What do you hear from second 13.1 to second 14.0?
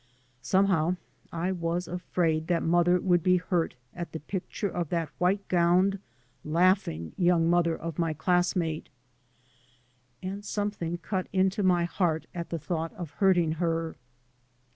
hurting her.